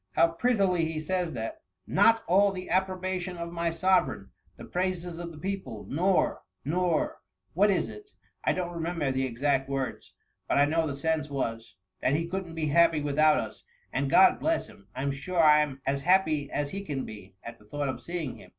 [0.13, 5.31] How prettily he says that!—* Not all the approbation of my sovereign, the praises of
[5.31, 7.21] the people'— ^nor— nor—
[7.53, 8.09] what is it?
[8.43, 10.15] I don't remember the exact words,
[10.47, 14.09] but I know the sense was, that he couldn't be happy with out us, and,
[14.09, 17.35] God bless him I I 'm sure I 'm as happy as he can be,
[17.43, 18.49] at the thought of seeing him.'